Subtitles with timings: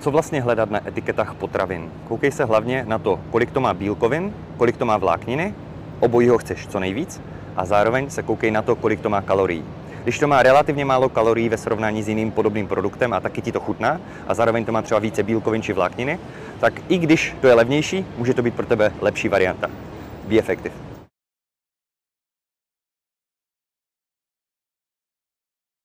[0.00, 1.90] Co vlastně hledat na etiketách potravin?
[2.08, 5.54] Koukej se hlavně na to, kolik to má bílkovin, kolik to má vlákniny,
[6.00, 7.20] obojího chceš co nejvíc
[7.56, 9.64] a zároveň se koukej na to, kolik to má kalorií.
[10.02, 13.52] Když to má relativně málo kalorií ve srovnání s jiným podobným produktem a taky ti
[13.52, 16.18] to chutná a zároveň to má třeba více bílkovin či vlákniny,
[16.60, 19.70] tak i když to je levnější, může to být pro tebe lepší varianta.
[20.28, 20.74] Be effective.